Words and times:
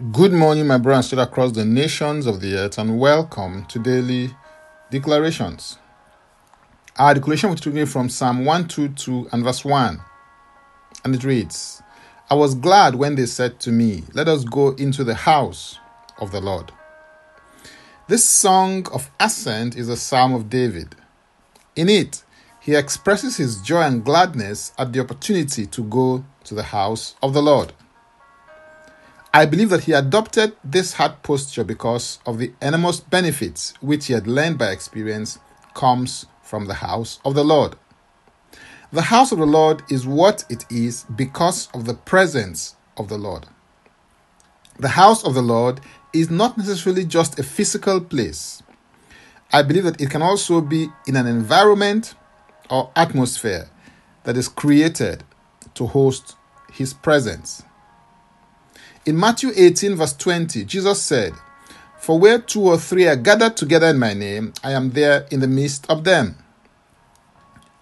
Good 0.00 0.32
morning, 0.32 0.66
my 0.66 0.78
brothers 0.78 0.96
and 0.96 1.04
sisters 1.04 1.26
across 1.26 1.52
the 1.52 1.66
nations 1.66 2.24
of 2.24 2.40
the 2.40 2.56
earth, 2.56 2.78
and 2.78 2.98
welcome 2.98 3.66
to 3.66 3.78
daily 3.78 4.34
declarations. 4.90 5.76
Our 6.96 7.12
declaration 7.12 7.50
was 7.50 7.60
taken 7.60 7.84
from 7.84 8.08
Psalm 8.08 8.46
122 8.46 9.28
and 9.30 9.44
verse 9.44 9.62
1, 9.62 10.00
and 11.04 11.14
it 11.14 11.22
reads 11.22 11.82
I 12.30 12.34
was 12.34 12.54
glad 12.54 12.94
when 12.94 13.14
they 13.14 13.26
said 13.26 13.60
to 13.60 13.70
me, 13.70 14.04
Let 14.14 14.26
us 14.26 14.42
go 14.44 14.70
into 14.70 15.04
the 15.04 15.16
house 15.16 15.78
of 16.18 16.32
the 16.32 16.40
Lord. 16.40 16.72
This 18.08 18.24
song 18.24 18.86
of 18.94 19.10
ascent 19.20 19.76
is 19.76 19.90
a 19.90 19.98
psalm 19.98 20.32
of 20.32 20.48
David. 20.48 20.96
In 21.76 21.90
it, 21.90 22.24
he 22.58 22.74
expresses 22.74 23.36
his 23.36 23.60
joy 23.60 23.82
and 23.82 24.02
gladness 24.02 24.72
at 24.78 24.94
the 24.94 25.00
opportunity 25.00 25.66
to 25.66 25.82
go 25.82 26.24
to 26.44 26.54
the 26.54 26.62
house 26.62 27.16
of 27.22 27.34
the 27.34 27.42
Lord. 27.42 27.74
I 29.32 29.46
believe 29.46 29.70
that 29.70 29.84
he 29.84 29.92
adopted 29.92 30.56
this 30.64 30.94
hard 30.94 31.22
posture 31.22 31.62
because 31.62 32.18
of 32.26 32.38
the 32.38 32.52
enormous 32.60 32.98
benefits 32.98 33.74
which 33.80 34.06
he 34.06 34.12
had 34.12 34.26
learned 34.26 34.58
by 34.58 34.70
experience 34.70 35.38
comes 35.72 36.26
from 36.42 36.66
the 36.66 36.74
house 36.74 37.20
of 37.24 37.34
the 37.34 37.44
Lord. 37.44 37.76
The 38.92 39.02
house 39.02 39.30
of 39.30 39.38
the 39.38 39.46
Lord 39.46 39.84
is 39.88 40.04
what 40.04 40.44
it 40.50 40.64
is 40.68 41.04
because 41.14 41.68
of 41.72 41.84
the 41.84 41.94
presence 41.94 42.74
of 42.96 43.08
the 43.08 43.18
Lord. 43.18 43.46
The 44.80 44.88
house 44.88 45.22
of 45.24 45.34
the 45.34 45.42
Lord 45.42 45.80
is 46.12 46.28
not 46.28 46.58
necessarily 46.58 47.04
just 47.04 47.38
a 47.38 47.44
physical 47.44 48.00
place. 48.00 48.64
I 49.52 49.62
believe 49.62 49.84
that 49.84 50.00
it 50.00 50.10
can 50.10 50.22
also 50.22 50.60
be 50.60 50.88
in 51.06 51.14
an 51.14 51.28
environment 51.28 52.14
or 52.68 52.90
atmosphere 52.96 53.70
that 54.24 54.36
is 54.36 54.48
created 54.48 55.22
to 55.74 55.86
host 55.86 56.34
his 56.72 56.92
presence. 56.92 57.62
In 59.10 59.18
Matthew 59.18 59.50
18, 59.56 59.96
verse 59.96 60.12
20, 60.12 60.64
Jesus 60.66 61.02
said, 61.02 61.32
For 61.98 62.16
where 62.16 62.38
two 62.38 62.60
or 62.60 62.78
three 62.78 63.08
are 63.08 63.16
gathered 63.16 63.56
together 63.56 63.88
in 63.88 63.98
my 63.98 64.14
name, 64.14 64.52
I 64.62 64.70
am 64.70 64.90
there 64.90 65.26
in 65.32 65.40
the 65.40 65.48
midst 65.48 65.90
of 65.90 66.04
them. 66.04 66.36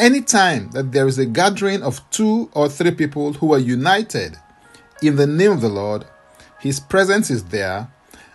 Anytime 0.00 0.72
that 0.72 0.90
there 0.90 1.06
is 1.06 1.20
a 1.20 1.26
gathering 1.26 1.80
of 1.84 2.00
two 2.10 2.50
or 2.54 2.68
three 2.68 2.90
people 2.90 3.34
who 3.34 3.54
are 3.54 3.60
united 3.60 4.36
in 5.00 5.14
the 5.14 5.28
name 5.28 5.52
of 5.52 5.60
the 5.60 5.68
Lord, 5.68 6.06
His 6.58 6.80
presence 6.80 7.30
is 7.30 7.44
there, 7.44 7.92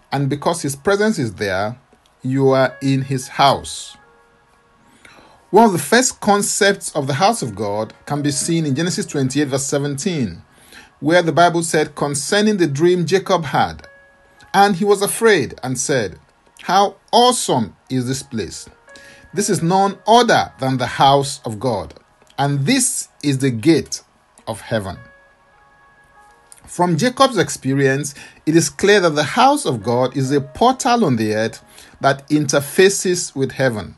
and 0.09 0.29
because 0.29 0.61
His 0.61 0.77
presence 0.77 1.19
is 1.19 1.33
there, 1.33 1.77
you 2.21 2.51
are 2.51 2.77
in 2.81 3.01
His 3.01 3.27
house. 3.27 3.97
One 5.49 5.65
of 5.65 5.73
the 5.73 5.77
first 5.77 6.21
concepts 6.21 6.95
of 6.95 7.05
the 7.05 7.15
house 7.15 7.41
of 7.41 7.53
God 7.53 7.93
can 8.05 8.21
be 8.21 8.31
seen 8.31 8.65
in 8.65 8.75
Genesis 8.75 9.05
28, 9.07 9.43
verse 9.49 9.65
17 9.65 10.41
where 10.99 11.21
the 11.21 11.31
Bible 11.31 11.63
said 11.63 11.95
concerning 11.95 12.57
the 12.57 12.67
dream 12.67 13.05
Jacob 13.05 13.45
had. 13.45 13.87
And 14.53 14.75
he 14.75 14.85
was 14.85 15.01
afraid 15.01 15.55
and 15.63 15.77
said, 15.77 16.19
How 16.63 16.95
awesome 17.11 17.75
is 17.89 18.07
this 18.07 18.23
place! 18.23 18.67
This 19.33 19.49
is 19.49 19.61
none 19.61 19.97
other 20.07 20.51
than 20.59 20.77
the 20.77 20.87
house 20.87 21.41
of 21.45 21.59
God, 21.59 21.93
and 22.39 22.65
this 22.65 23.09
is 23.21 23.39
the 23.39 23.51
gate 23.51 24.01
of 24.47 24.61
heaven. 24.61 24.97
From 26.65 26.97
Jacob's 26.97 27.37
experience, 27.37 28.15
it 28.45 28.55
is 28.55 28.69
clear 28.69 28.99
that 29.01 29.15
the 29.15 29.23
house 29.23 29.65
of 29.65 29.83
God 29.83 30.17
is 30.17 30.31
a 30.31 30.41
portal 30.41 31.05
on 31.05 31.17
the 31.17 31.33
earth 31.33 31.63
that 32.01 32.27
interfaces 32.29 33.35
with 33.35 33.53
heaven. 33.53 33.95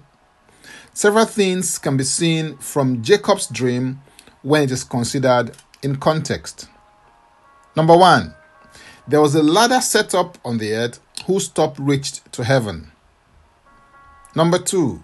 Several 0.94 1.26
things 1.26 1.78
can 1.78 1.96
be 1.96 2.04
seen 2.04 2.58
from 2.58 3.02
Jacob's 3.02 3.48
dream 3.48 4.02
when 4.42 4.64
it 4.64 4.72
is 4.72 4.84
considered 4.84 5.52
in 5.82 5.96
context. 5.96 6.68
Number 7.80 7.96
one, 7.96 8.34
there 9.08 9.22
was 9.22 9.36
a 9.36 9.42
ladder 9.42 9.80
set 9.80 10.14
up 10.14 10.38
on 10.44 10.58
the 10.58 10.74
earth 10.74 11.00
whose 11.26 11.48
top 11.48 11.78
reached 11.80 12.30
to 12.34 12.44
heaven. 12.44 12.92
Number 14.36 14.60
two, 14.60 15.02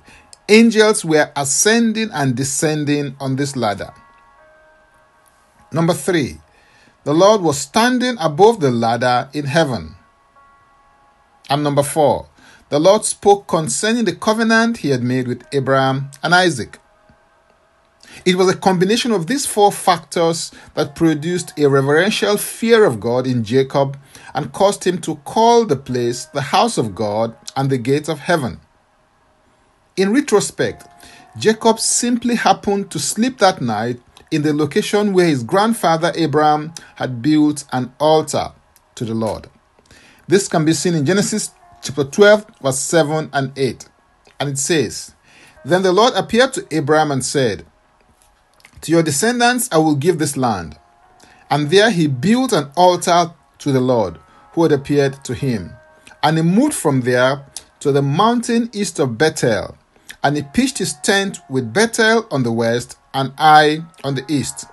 angels 0.49 1.05
were 1.05 1.31
ascending 1.37 2.09
and 2.11 2.35
descending 2.35 3.15
on 3.17 3.37
this 3.37 3.55
ladder. 3.55 3.93
Number 5.71 5.93
three, 5.93 6.41
the 7.05 7.13
Lord 7.13 7.39
was 7.39 7.57
standing 7.57 8.17
above 8.19 8.59
the 8.59 8.71
ladder 8.71 9.29
in 9.31 9.45
heaven. 9.45 9.95
And 11.49 11.63
number 11.63 11.83
four, 11.83 12.27
the 12.67 12.79
Lord 12.79 13.05
spoke 13.05 13.47
concerning 13.47 14.03
the 14.03 14.17
covenant 14.17 14.79
he 14.79 14.89
had 14.89 15.01
made 15.01 15.29
with 15.29 15.43
Abraham 15.53 16.11
and 16.21 16.35
Isaac. 16.35 16.81
It 18.23 18.35
was 18.35 18.49
a 18.49 18.57
combination 18.57 19.11
of 19.11 19.27
these 19.27 19.45
four 19.45 19.71
factors 19.71 20.51
that 20.75 20.95
produced 20.95 21.57
a 21.57 21.67
reverential 21.67 22.37
fear 22.37 22.85
of 22.85 22.99
God 22.99 23.27
in 23.27 23.43
Jacob 23.43 23.97
and 24.33 24.53
caused 24.53 24.85
him 24.85 24.99
to 24.99 25.15
call 25.17 25.65
the 25.65 25.75
place 25.75 26.25
the 26.25 26.41
house 26.41 26.77
of 26.77 26.95
God 26.95 27.35
and 27.55 27.69
the 27.69 27.77
gates 27.77 28.07
of 28.09 28.19
heaven. 28.19 28.59
In 29.97 30.13
retrospect, 30.13 30.85
Jacob 31.37 31.79
simply 31.79 32.35
happened 32.35 32.89
to 32.91 32.99
sleep 32.99 33.39
that 33.39 33.61
night 33.61 33.99
in 34.31 34.41
the 34.41 34.53
location 34.53 35.13
where 35.13 35.27
his 35.27 35.43
grandfather 35.43 36.11
Abraham 36.15 36.73
had 36.95 37.21
built 37.21 37.65
an 37.71 37.93
altar 37.99 38.51
to 38.95 39.05
the 39.05 39.13
Lord. 39.13 39.49
This 40.27 40.47
can 40.47 40.65
be 40.65 40.73
seen 40.73 40.95
in 40.95 41.05
Genesis 41.05 41.51
chapter 41.81 42.03
12, 42.03 42.45
verse 42.61 42.79
7 42.79 43.29
and 43.31 43.57
8. 43.57 43.87
And 44.39 44.49
it 44.49 44.57
says, 44.57 45.13
Then 45.63 45.83
the 45.83 45.93
Lord 45.93 46.13
appeared 46.15 46.53
to 46.53 46.67
Abraham 46.71 47.11
and 47.11 47.23
said, 47.23 47.65
to 48.85 48.91
your 48.91 49.01
descendants 49.01 49.67
I 49.71 49.79
will 49.79 49.95
give 49.95 50.19
this 50.19 50.37
land. 50.37 50.77
And 51.49 51.71
there 51.71 51.89
he 51.89 52.05
built 52.05 52.53
an 52.53 52.69
altar 52.77 53.31
to 53.57 53.71
the 53.71 53.81
Lord, 53.81 54.19
who 54.53 54.61
had 54.61 54.71
appeared 54.71 55.23
to 55.23 55.33
him. 55.33 55.71
And 56.21 56.37
he 56.37 56.43
moved 56.43 56.75
from 56.75 57.01
there 57.01 57.47
to 57.79 57.91
the 57.91 58.03
mountain 58.03 58.69
east 58.73 58.99
of 58.99 59.17
Bethel. 59.17 59.75
And 60.23 60.35
he 60.35 60.43
pitched 60.43 60.77
his 60.77 60.93
tent 61.01 61.39
with 61.49 61.73
Bethel 61.73 62.27
on 62.29 62.43
the 62.43 62.51
west 62.51 62.99
and 63.11 63.33
Ai 63.39 63.79
on 64.03 64.13
the 64.13 64.25
east. 64.27 64.65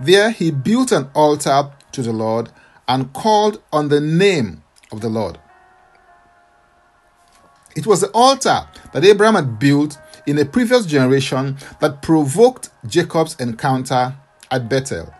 There 0.00 0.32
he 0.32 0.50
built 0.50 0.90
an 0.90 1.08
altar 1.14 1.70
to 1.92 2.02
the 2.02 2.12
Lord 2.12 2.50
and 2.88 3.12
called 3.12 3.62
on 3.72 3.90
the 3.90 4.00
name 4.00 4.64
of 4.90 5.02
the 5.02 5.08
Lord. 5.08 5.38
It 7.74 7.86
was 7.86 8.00
the 8.00 8.10
altar 8.10 8.66
that 8.92 9.04
Abraham 9.04 9.34
had 9.34 9.58
built 9.58 9.98
in 10.26 10.38
a 10.38 10.44
previous 10.44 10.86
generation 10.86 11.56
that 11.80 12.02
provoked 12.02 12.70
Jacob's 12.86 13.34
encounter 13.36 14.14
at 14.50 14.68
Bethel, 14.68 15.12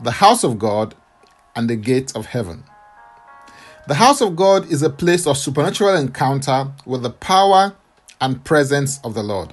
the 0.00 0.10
house 0.10 0.44
of 0.44 0.58
God 0.58 0.94
and 1.56 1.68
the 1.68 1.76
gate 1.76 2.14
of 2.14 2.26
heaven. 2.26 2.64
The 3.86 3.94
house 3.94 4.20
of 4.20 4.36
God 4.36 4.70
is 4.70 4.82
a 4.82 4.90
place 4.90 5.26
of 5.26 5.36
supernatural 5.36 5.96
encounter 5.96 6.72
with 6.86 7.02
the 7.02 7.10
power 7.10 7.74
and 8.20 8.44
presence 8.44 9.00
of 9.04 9.14
the 9.14 9.22
Lord. 9.22 9.52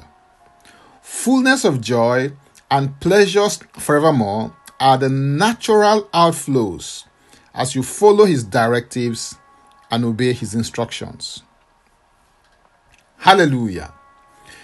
Fullness 1.02 1.66
of 1.66 1.82
joy 1.82 2.32
and 2.70 2.98
pleasures 3.02 3.60
forevermore 3.74 4.56
are 4.80 4.98
the 4.98 5.10
natural 5.10 6.04
outflows 6.14 7.06
as 7.54 7.76
you 7.76 7.84
follow 7.84 8.26
his 8.26 8.44
directives 8.44 9.36
and 9.92 10.06
obey 10.06 10.34
his 10.34 10.56
instructions. 10.56 11.44
Hallelujah. 13.22 13.94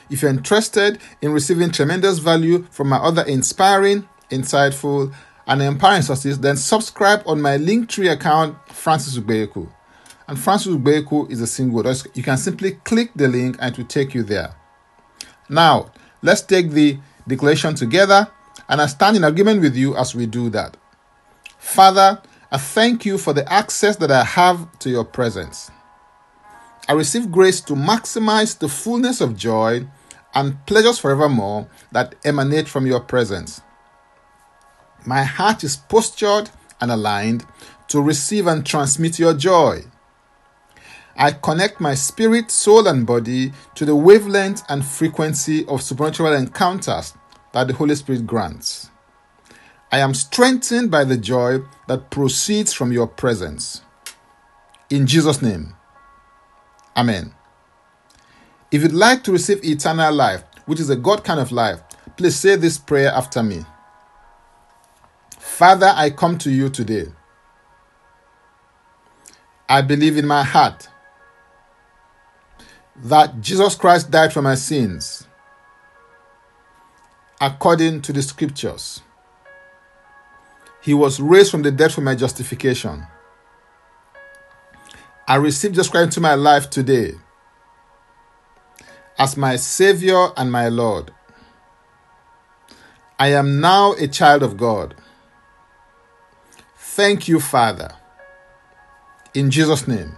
If 0.10 0.24
you're 0.24 0.32
interested 0.32 0.98
in 1.22 1.32
receiving 1.32 1.70
tremendous 1.70 2.18
value 2.18 2.66
from 2.72 2.90
my 2.90 2.98
other 2.98 3.22
inspiring, 3.22 4.10
insightful, 4.32 5.14
and 5.46 5.62
empowering 5.62 6.02
sources, 6.02 6.40
then 6.40 6.58
subscribe 6.58 7.22
on 7.28 7.40
my 7.40 7.60
Linktree 7.60 8.12
account, 8.12 8.58
Francis 8.70 9.16
Ubeku. 9.20 9.70
And 10.28 10.40
Francis 10.40 10.74
Ubeku 10.74 11.30
is 11.30 11.40
a 11.40 11.46
single 11.46 11.84
word. 11.84 11.96
You 12.16 12.24
can 12.24 12.38
simply 12.38 12.72
click 12.84 13.12
the 13.16 13.28
link 13.28 13.58
and 13.60 13.74
it 13.74 13.78
will 13.78 13.86
take 13.86 14.16
you 14.16 14.24
there. 14.24 14.56
Now, 15.48 15.92
let's 16.24 16.42
take 16.42 16.72
the 16.72 16.98
declaration 17.28 17.76
together, 17.76 18.28
and 18.68 18.82
I 18.82 18.88
stand 18.88 19.18
in 19.18 19.24
agreement 19.24 19.62
with 19.62 19.76
you 19.76 19.96
as 19.96 20.16
we 20.16 20.26
do 20.26 20.50
that. 20.50 20.76
Father, 21.60 22.24
I 22.52 22.58
thank 22.58 23.06
you 23.06 23.20
for 23.20 23.34
the 23.34 23.48
access 23.54 23.98
that 23.98 24.10
I 24.10 24.24
have 24.24 24.80
to 24.80 24.90
your 24.90 25.06
presence. 25.06 25.70
I 26.88 26.94
receive 26.94 27.32
grace 27.32 27.60
to 27.62 27.74
maximize 27.74 28.58
the 28.58 28.70
fullness 28.70 29.20
of 29.20 29.36
joy 29.36 29.88
and 30.34 30.66
pleasures 30.66 31.00
forevermore 31.00 31.68
that 31.92 32.16
emanate 32.24 32.68
from 32.68 32.86
your 32.86 33.00
presence. 33.00 33.62
My 35.06 35.24
heart 35.24 35.64
is 35.64 35.76
postured 35.76 36.50
and 36.80 36.92
aligned 36.92 37.46
to 37.90 38.02
receive 38.02 38.48
and 38.48 38.66
transmit 38.66 39.20
your 39.20 39.34
joy. 39.34 39.84
I 41.18 41.32
connect 41.32 41.82
my 41.82 41.96
spirit, 41.96 42.52
soul, 42.52 42.88
and 42.88 43.06
body 43.06 43.52
to 43.76 43.86
the 43.86 43.96
wavelength 43.96 44.64
and 44.70 44.86
frequency 44.86 45.66
of 45.66 45.82
supernatural 45.82 46.34
encounters 46.34 47.14
that 47.54 47.68
the 47.68 47.74
Holy 47.74 47.96
Spirit 47.96 48.28
grants. 48.28 48.92
I 49.92 50.00
am 50.00 50.14
strengthened 50.14 50.92
by 50.92 51.06
the 51.06 51.18
joy 51.18 51.60
that 51.88 52.12
proceeds 52.12 52.74
from 52.74 52.92
your 52.92 53.08
presence. 53.08 53.82
In 54.90 55.08
Jesus' 55.08 55.42
name, 55.42 55.74
Amen. 56.98 57.34
If 58.72 58.82
you'd 58.82 58.92
like 58.92 59.24
to 59.26 59.32
receive 59.32 59.64
eternal 59.64 60.14
life, 60.14 60.44
which 60.66 60.80
is 60.80 60.90
a 60.90 60.96
God 60.96 61.24
kind 61.24 61.40
of 61.40 61.52
life, 61.52 61.80
please 62.18 62.36
say 62.36 62.56
this 62.56 62.78
prayer 62.78 63.12
after 63.12 63.44
me. 63.44 63.64
Father, 65.38 65.94
I 65.96 66.10
come 66.10 66.38
to 66.40 66.52
you 66.52 66.70
today. 66.70 67.06
I 69.70 69.82
believe 69.82 70.18
in 70.18 70.26
my 70.26 70.44
heart 70.44 70.90
that 72.96 73.42
Jesus 73.42 73.76
Christ 73.76 74.10
died 74.10 74.34
for 74.34 74.42
my 74.42 74.56
sins 74.56 75.28
according 77.40 78.02
to 78.02 78.14
the 78.14 78.22
scriptures. 78.22 79.02
He 80.82 80.94
was 80.94 81.20
raised 81.20 81.52
from 81.52 81.62
the 81.62 81.72
dead 81.72 81.94
for 81.94 82.02
my 82.02 82.16
justification. 82.16 83.06
I 85.28 85.36
receive 85.36 85.72
Jesus 85.72 85.90
Christ 85.90 86.06
into 86.06 86.22
my 86.22 86.36
life 86.36 86.70
today 86.70 87.16
as 89.20 89.36
my 89.36 89.58
Savior 89.58 90.28
and 90.38 90.50
my 90.52 90.70
Lord. 90.70 91.12
I 93.20 93.34
am 93.34 93.60
now 93.60 93.94
a 93.94 94.08
child 94.08 94.44
of 94.44 94.58
God. 94.58 94.94
Thank 96.78 97.28
you, 97.28 97.42
Father. 97.42 97.94
In 99.34 99.50
Jesus' 99.52 99.86
name, 99.88 100.16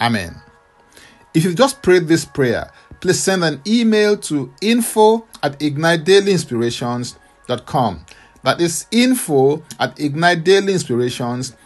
Amen. 0.00 0.40
If 1.34 1.44
you've 1.44 1.56
just 1.56 1.82
prayed 1.82 2.08
this 2.08 2.24
prayer, 2.24 2.72
please 3.00 3.20
send 3.20 3.44
an 3.44 3.60
email 3.66 4.16
to 4.16 4.50
info 4.62 5.26
at 5.42 5.58
ignitedailyinspirations.com. 5.58 8.06
That 8.42 8.58
is 8.60 8.86
info 8.90 9.62
at 9.78 9.96
ignitedailyinspirations.com 9.96 11.59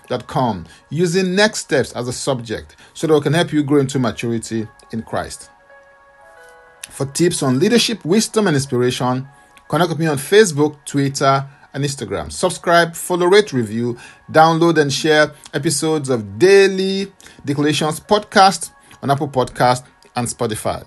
using 0.90 1.34
next 1.34 1.60
steps 1.60 1.92
as 1.92 2.08
a 2.08 2.12
subject 2.12 2.76
so 2.92 3.06
that 3.06 3.14
we 3.14 3.20
can 3.20 3.32
help 3.32 3.52
you 3.52 3.62
grow 3.62 3.80
into 3.80 3.98
maturity 3.98 4.66
in 4.92 5.02
Christ. 5.02 5.50
For 6.90 7.06
tips 7.06 7.42
on 7.42 7.58
leadership, 7.58 8.04
wisdom, 8.04 8.46
and 8.46 8.54
inspiration, 8.54 9.26
connect 9.68 9.90
with 9.90 9.98
me 9.98 10.06
on 10.06 10.16
Facebook, 10.16 10.76
Twitter, 10.84 11.46
and 11.72 11.84
Instagram. 11.84 12.30
Subscribe, 12.30 12.94
follow, 12.94 13.26
rate, 13.26 13.52
review, 13.52 13.98
download, 14.30 14.78
and 14.78 14.92
share 14.92 15.32
episodes 15.52 16.08
of 16.08 16.38
Daily 16.38 17.12
Declarations 17.44 17.98
podcast 17.98 18.70
on 19.02 19.10
Apple 19.10 19.28
Podcast 19.28 19.84
and 20.14 20.28
Spotify. 20.28 20.86